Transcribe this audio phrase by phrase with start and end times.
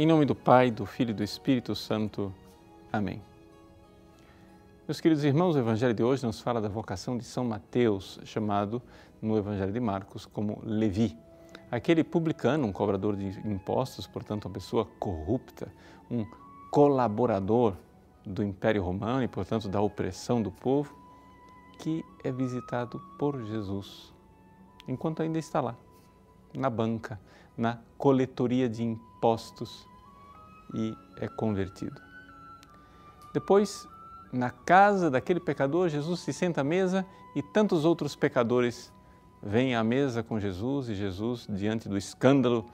[0.00, 2.32] Em nome do Pai, do Filho e do Espírito Santo.
[2.92, 3.20] Amém.
[4.86, 8.80] Meus queridos irmãos, o Evangelho de hoje nos fala da vocação de São Mateus, chamado
[9.20, 11.18] no Evangelho de Marcos como Levi.
[11.68, 15.66] Aquele publicano, um cobrador de impostos, portanto, uma pessoa corrupta,
[16.08, 16.24] um
[16.70, 17.74] colaborador
[18.24, 20.94] do Império Romano e, portanto, da opressão do povo,
[21.80, 24.14] que é visitado por Jesus,
[24.86, 25.74] enquanto ainda está lá,
[26.54, 27.18] na banca,
[27.56, 29.88] na coletoria de impostos
[30.74, 32.00] e é convertido.
[33.32, 33.86] Depois,
[34.32, 38.92] na casa daquele pecador, Jesus se senta à mesa e tantos outros pecadores
[39.42, 42.66] vêm à mesa com Jesus e Jesus, diante do escândalo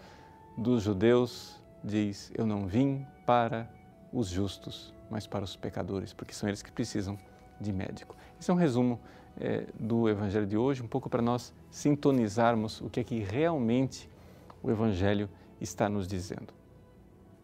[0.57, 3.70] dos judeus, diz: Eu não vim para
[4.12, 7.19] os justos, mas para os pecadores, porque são eles que precisam
[7.61, 8.17] de médico.
[8.41, 9.01] Esse é um resumo
[9.39, 14.09] é, do Evangelho de hoje, um pouco para nós sintonizarmos o que é que realmente
[14.62, 15.29] o Evangelho
[15.61, 16.64] está nos dizendo.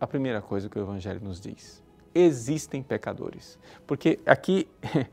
[0.01, 1.83] A primeira coisa que o Evangelho nos diz:
[2.15, 3.59] existem pecadores.
[3.87, 4.67] Porque aqui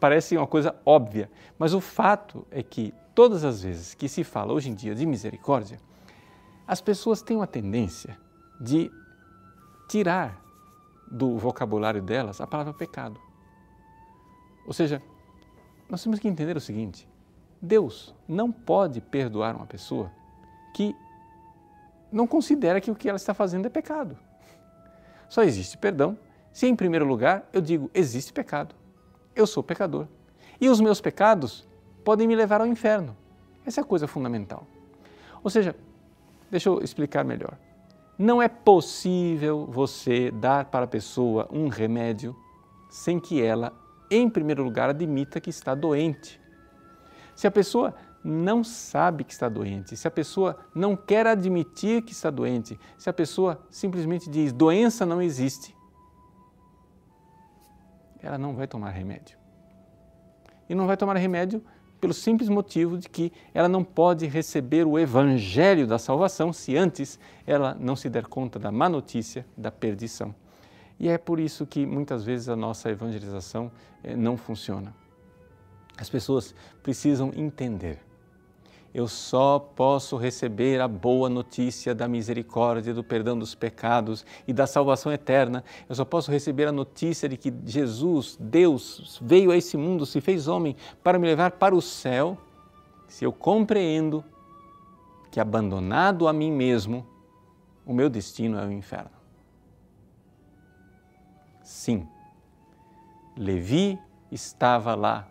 [0.00, 4.52] parece uma coisa óbvia, mas o fato é que todas as vezes que se fala
[4.52, 5.78] hoje em dia de misericórdia,
[6.66, 8.18] as pessoas têm uma tendência
[8.60, 8.90] de
[9.88, 10.42] tirar
[11.10, 13.20] do vocabulário delas a palavra pecado.
[14.66, 15.00] Ou seja,
[15.88, 17.08] nós temos que entender o seguinte:
[17.62, 20.10] Deus não pode perdoar uma pessoa
[20.74, 20.94] que
[22.10, 24.16] não considera que o que ela está fazendo é pecado.
[25.28, 26.16] Só existe perdão
[26.56, 28.74] se, em primeiro lugar, eu digo: existe pecado.
[29.34, 30.06] Eu sou pecador.
[30.58, 31.68] E os meus pecados
[32.02, 33.14] podem me levar ao inferno.
[33.66, 34.66] Essa é a coisa fundamental.
[35.42, 35.76] Ou seja,
[36.50, 37.58] deixa eu explicar melhor.
[38.18, 42.34] Não é possível você dar para a pessoa um remédio
[42.88, 43.74] sem que ela,
[44.10, 46.40] em primeiro lugar, admita que está doente.
[47.34, 47.94] Se a pessoa
[48.26, 53.08] não sabe que está doente, se a pessoa não quer admitir que está doente, se
[53.08, 55.76] a pessoa simplesmente diz doença não existe,
[58.20, 59.38] ela não vai tomar remédio.
[60.68, 61.62] E não vai tomar remédio
[62.00, 67.20] pelo simples motivo de que ela não pode receber o evangelho da salvação se antes
[67.46, 70.34] ela não se der conta da má notícia da perdição.
[70.98, 73.70] E é por isso que muitas vezes a nossa evangelização
[74.02, 74.92] eh, não funciona.
[75.96, 78.05] As pessoas precisam entender
[78.94, 84.66] eu só posso receber a boa notícia da misericórdia, do perdão dos pecados e da
[84.66, 85.62] salvação eterna.
[85.88, 90.20] Eu só posso receber a notícia de que Jesus, Deus, veio a esse mundo, se
[90.20, 92.38] fez homem para me levar para o céu,
[93.06, 94.24] se eu compreendo
[95.30, 97.06] que, abandonado a mim mesmo,
[97.84, 99.10] o meu destino é o inferno.
[101.62, 102.08] Sim,
[103.36, 103.98] Levi
[104.30, 105.28] estava lá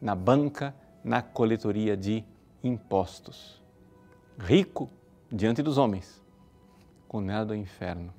[0.00, 0.74] na banca,
[1.04, 2.24] na coletoria de
[2.62, 3.62] impostos.
[4.38, 4.90] Rico
[5.30, 6.22] diante dos homens,
[7.08, 8.12] condenado ao inferno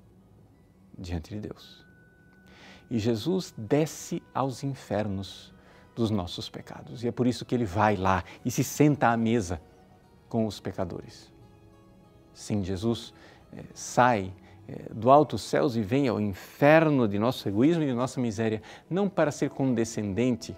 [0.97, 1.85] diante de Deus.
[2.89, 5.53] E Jesus desce aos infernos
[5.95, 7.03] dos nossos pecados.
[7.03, 9.61] E é por isso que ele vai lá e se senta à mesa
[10.27, 11.31] com os pecadores.
[12.33, 13.13] Sim, Jesus
[13.51, 14.33] é, sai
[14.67, 18.61] é, do alto céus e vem ao inferno de nosso egoísmo e de nossa miséria,
[18.89, 20.55] não para ser condescendente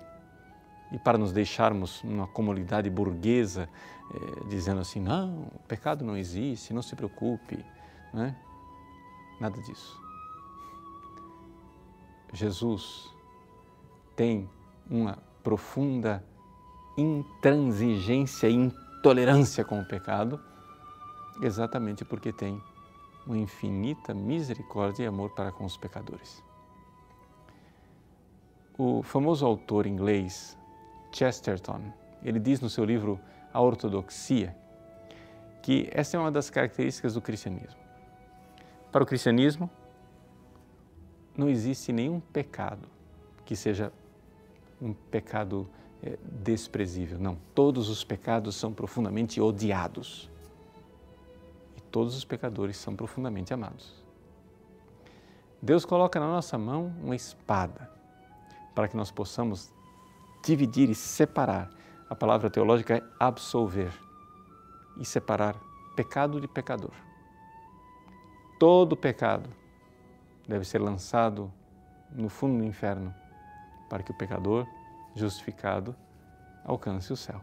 [0.96, 3.68] e para nos deixarmos numa comunidade burguesa,
[4.14, 7.64] eh, dizendo assim: não, o pecado não existe, não se preocupe.
[8.14, 8.34] Né?
[9.38, 10.02] Nada disso.
[12.32, 13.14] Jesus
[14.16, 14.50] tem
[14.90, 16.24] uma profunda
[16.98, 20.40] intransigência e intolerância com o pecado,
[21.42, 22.64] exatamente porque tem
[23.28, 26.42] uma infinita misericórdia e amor para com os pecadores.
[28.78, 30.58] O famoso autor inglês
[31.16, 31.82] Chesterton.
[32.24, 33.20] Ele diz no seu livro
[33.54, 34.56] A Ortodoxia
[35.62, 37.80] que essa é uma das características do cristianismo.
[38.92, 39.70] Para o cristianismo,
[41.36, 42.88] não existe nenhum pecado
[43.46, 43.92] que seja
[44.82, 45.68] um pecado
[46.04, 47.18] é, desprezível.
[47.18, 50.30] Não, todos os pecados são profundamente odiados.
[51.78, 54.04] E todos os pecadores são profundamente amados.
[55.62, 57.90] Deus coloca na nossa mão uma espada
[58.76, 59.74] para que nós possamos
[60.46, 61.70] dividir e separar.
[62.08, 63.92] A palavra teológica é absolver
[64.98, 65.56] e separar
[65.96, 66.94] pecado de pecador.
[68.60, 69.50] Todo pecado
[70.48, 71.52] deve ser lançado
[72.12, 73.14] no fundo do inferno
[73.90, 74.68] para que o pecador,
[75.16, 75.96] justificado,
[76.64, 77.42] alcance o céu.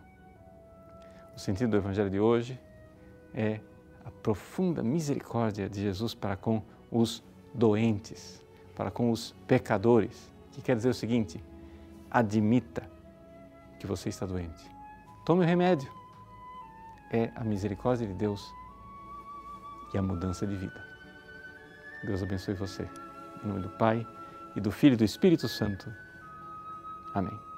[1.35, 2.59] O sentido do Evangelho de hoje
[3.35, 3.61] é
[4.05, 7.23] a profunda misericórdia de Jesus para com os
[7.53, 8.45] doentes,
[8.77, 11.43] para com os pecadores, que quer dizer o seguinte:
[12.13, 12.89] admita
[13.81, 14.71] que você está doente.
[15.25, 15.91] Tome o remédio.
[17.11, 18.43] É a misericórdia de Deus
[19.93, 20.85] e a mudança de vida.
[22.05, 22.89] Deus abençoe você.
[23.45, 24.07] Em nome do Pai,
[24.55, 25.93] e do Filho e do Espírito Santo.
[27.15, 27.52] Amém.